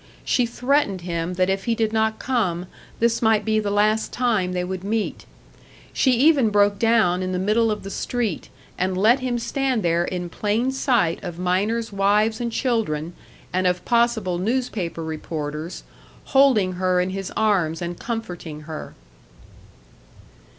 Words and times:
She 0.25 0.47
threatened 0.47 1.01
him 1.01 1.35
that 1.35 1.47
if 1.47 1.65
he 1.65 1.75
did 1.75 1.93
not 1.93 2.17
come, 2.17 2.65
this 2.97 3.21
might 3.21 3.45
be 3.45 3.59
the 3.59 3.69
last 3.69 4.11
time 4.11 4.51
they 4.51 4.63
would 4.63 4.83
meet. 4.83 5.27
She 5.93 6.09
even 6.13 6.49
broke 6.49 6.79
down 6.79 7.21
in 7.21 7.33
the 7.33 7.37
middle 7.37 7.69
of 7.69 7.83
the 7.83 7.91
street, 7.91 8.49
and 8.79 8.97
let 8.97 9.19
him 9.19 9.37
stand 9.37 9.83
there 9.83 10.03
in 10.03 10.27
plain 10.27 10.71
sight 10.71 11.23
of 11.23 11.37
miners' 11.37 11.93
wives 11.93 12.41
and 12.41 12.51
children, 12.51 13.13
and 13.53 13.67
of 13.67 13.85
possible 13.85 14.39
newspaper 14.39 15.03
reporters, 15.03 15.83
holding 16.23 16.73
her 16.81 16.99
in 16.99 17.11
his 17.11 17.31
arms 17.37 17.79
and 17.79 17.99
comforting 17.99 18.61
her. 18.61 18.95